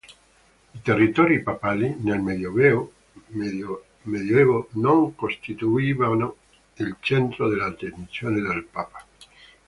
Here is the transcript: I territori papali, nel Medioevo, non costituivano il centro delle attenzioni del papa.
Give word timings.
I 0.73 0.77
territori 0.81 1.43
papali, 1.43 1.95
nel 1.99 2.21
Medioevo, 4.01 4.67
non 4.71 5.13
costituivano 5.13 6.35
il 6.77 6.97
centro 7.01 7.47
delle 7.47 7.65
attenzioni 7.65 8.41
del 8.41 8.63
papa. 8.63 9.05